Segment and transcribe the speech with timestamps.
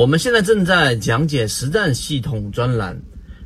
[0.00, 2.98] 我们现在正在讲解实战系统专栏，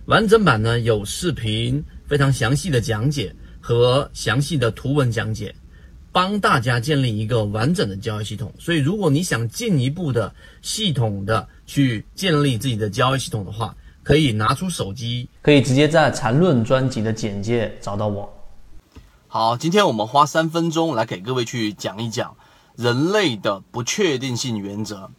[0.06, 5.53] 完整版呢有视频，非常详细的讲解和详细的图文讲解，
[6.12, 8.54] 帮大家建立一个完整的交易系统。
[8.56, 10.32] 所以，如果你想进一步的
[10.62, 13.75] 系统的去建立自己的交易系统的话，
[14.05, 18.32] 可以拿出手机，可以直接在缠论专辑的简介找到我。
[19.27, 22.36] 好，今天我们花三分钟来给各位去讲一讲
[22.77, 25.11] 人类的不确定性原则。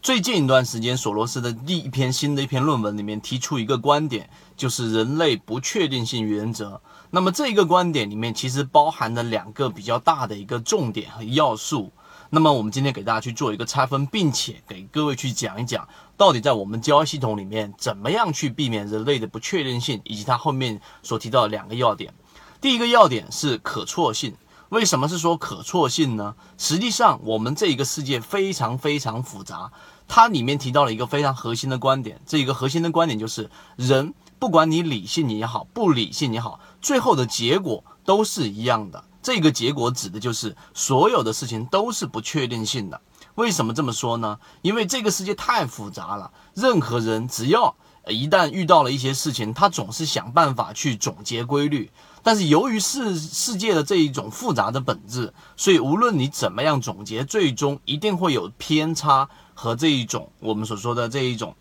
[0.00, 6.80] 最近一段时间，索罗斯的第一篇新的一篇论文里面提出一个观点，就是人类不确定性原则。
[7.10, 11.92] 那么这一个观点里面其实包含了两个比较大的一个重点和要素。
[12.30, 15.86] 那么我们今天给大家去做一个拆分，并且给各位去讲一讲，
[16.16, 22.14] 到底在我们交易系统里面怎么样去避免人类的不确定性，以及它后面所提到的两个要点。
[22.60, 24.32] 第一个要点是可错性。
[24.70, 26.34] 为什么是说可错性呢？
[26.58, 29.72] 实际上，我们这一个世界非常非常复杂。
[30.06, 39.02] 它里面提到了一个非常核心的观点，这一个核心的观点就是，人不管你理性也好，不理性也好，最后的结果都是一样的。
[39.22, 43.00] 这个结果指的就是所有的事情都是不确定性的。
[43.34, 44.38] 为什么这么说呢？
[44.62, 47.74] 因为这个世界太复杂了，任何人只要
[48.06, 51.90] 一旦遇到了一些事情，他总是想办法去总结规律。
[52.28, 61.56] 但是由于世世界的这一种复杂的本质，所以无论你怎么样总结，最终一定会有偏差和这一种我们所说的这一种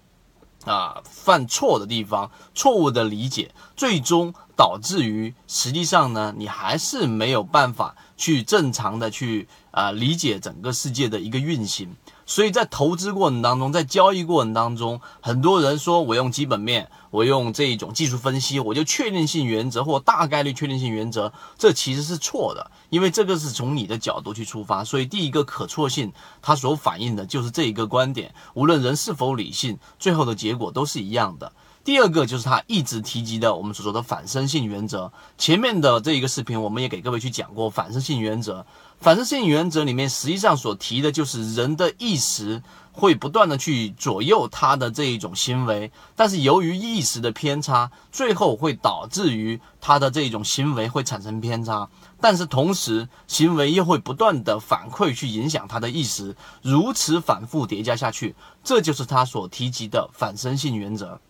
[0.65, 11.95] 啊犯错的地方，错误的理解，最终导致于实际上呢，你还是没有办法去正常的去啊理解整个世界的一个运行。
[12.27, 24.83] 所以在投资过程当中，在交易过程当中，很多人说我用基本面，我用这一种技术分析，我就确定性原则或大概率确定性原则，这其实是错的，因为这个是从你的角度去出发。
[24.83, 26.11] 所以第一个可错性，
[26.41, 31.53] 它所反映的就是这一个观点，无论人是否理性，最后的结果都是一样的。
[31.87, 35.09] 第二个就是他一直提及的我们所说的反身性原则。
[35.37, 38.65] 前面的这一个视频，我们也给各位去讲过反身性原则。
[38.99, 42.61] 反身性原则里面实际上所提的就是人的意识
[42.91, 51.87] 会不断的去左右他的这一种行为，但是由于意识的偏差，最后会导致于他的这种行为会产生偏差，
[52.19, 61.21] 但是同时行为又会不断的反馈去影响他的意识，如此反复叠加下去，这就是他所提及的反身性原则。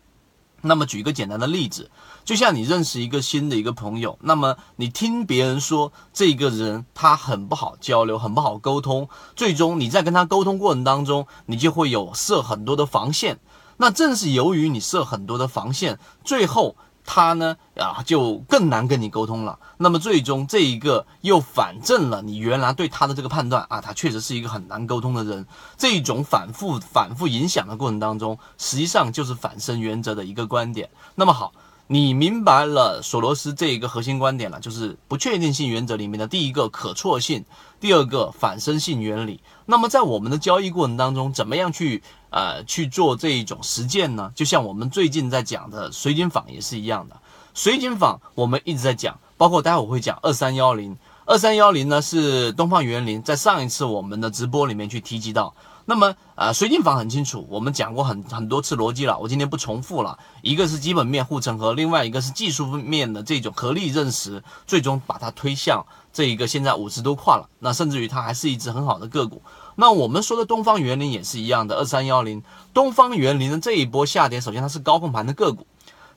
[0.67, 1.89] 那么举一个简单的例子，
[2.23, 13.39] 就像你认识一个新的一个朋友，那么你听别人说这个人他很不好交流，很不好沟通，最终你在跟他沟通过程当中，你就会有设很多的防线。
[13.78, 16.75] 那正是由于你设很多的防线，最后。
[17.07, 19.57] 他呢啊，就更难跟你沟通了。
[19.78, 25.47] 那么最终这一个又反证了你原来对他的这个判断啊，他确实是一个很难沟通的人。
[25.78, 30.90] 这种反复反复影响的过程当中，实际上就是反身原则的一个观点。
[31.16, 31.53] 那么好。
[31.90, 37.46] 你明白了索罗斯这一个核心观点了，就是不确定性原则里面的第一个可错性，
[37.80, 39.40] 第二个反身性原理。
[39.66, 44.31] 那么在我们的交易过程当中，怎么样去呃去做这一种实践呢？
[44.36, 47.16] 就像我们最近在讲的水井坊也是一样的。
[47.53, 50.97] 水井坊我们一直在讲，包括待会儿会讲二三幺零，
[51.30, 55.54] 二三幺零呢是东方园林在上一次我们的直播里面去提及到。
[55.84, 60.18] 那么，呃，水晶坊很清楚，我们讲过很很多次逻辑了，我今天不重复了。
[60.42, 67.50] 一个是基本面护城河，另外一个是技术面的这种合力认识，最终把它推向这一个现在五十多块了。
[67.59, 69.42] 那甚至于它还是一只很好的个股。
[69.76, 72.42] 那我们说的东方园林也是一样的，二三幺零，
[72.74, 75.68] 东方园林的这一波下跌，首先它是高控盘的个股，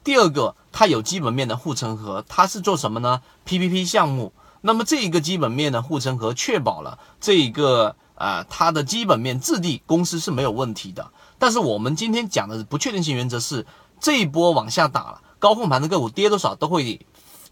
[0.05, 4.33] 第二个它有基本面的护城河，它是做什么呢？PPP 项目。
[4.61, 7.97] 那么这一个基本面的护城河，确保了这一个。
[8.21, 13.67] 啊，它的基本面质地公司是没有问题的，但是我们今天讲的不确定性原则是
[13.99, 17.01] 这一波往下打了，高控盘的个股跌多少都会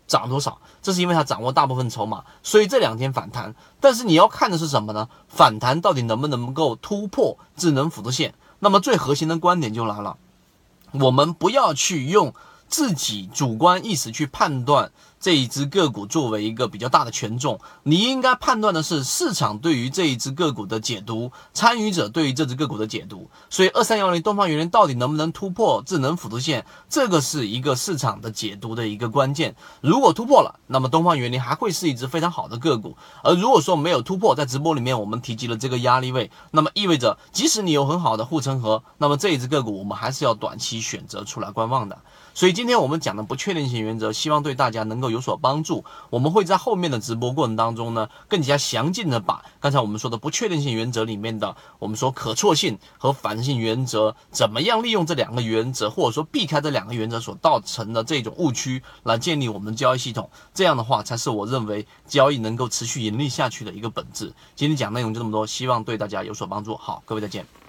[0.07, 3.55] 涨多少，这是因为它掌握大部分筹码，所以这两天反弹。
[3.81, 5.09] 但是你要看的是什么呢？
[5.27, 8.35] 反弹到底能不能够突破智能辅助线？
[8.59, 10.19] 那么最核心的观点就来了，
[10.93, 12.35] 我们不要去用
[12.69, 14.93] 自己主观意识去判断。
[15.21, 23.29] 这一只个股作为一个比较大的权重，你应该判断的是市场对于这一只个股的解读，参与者对于这只个股的解读。
[23.51, 29.55] 所以二三幺零东方园林到底能不能突破智能辅助线，这个是一个市场的解读的一个关键。
[29.81, 41.99] 如果突破了，那么东方园林还会是一只非常好的个股；而如果说没有突破，在直播里面我们提及了这个压力位，那么意味着即使你有很好的护城河，那么这一只个股我们还是要短期选择出来观望的。
[42.39, 45.09] 所以今天我们讲的不确定性原则，希望对大家能够。
[45.09, 45.87] 有所帮助。
[46.11, 60.29] 我们会在后面的直播过程当中呢，更加详尽的把刚才我们说的不确定性原则里面的我们说可错性和反性原则，怎么样利用这两个原则，或者说避开这两个原则所造成的这种误区，来建立我们的交易系统。
[60.53, 64.35] 这样的话，才是我认为交易能够持续盈利下去的一个本质。
[64.55, 66.77] 今天讲内容就这么多，希望对大家有所帮助。
[66.77, 67.68] 好，各位再见。